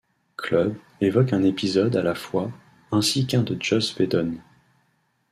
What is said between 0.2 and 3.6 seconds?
Club, évoque un épisode à la fois ainsi qu'un de